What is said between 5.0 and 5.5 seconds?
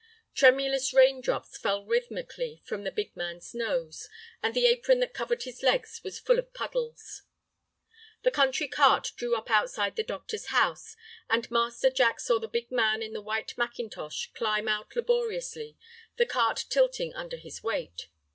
covered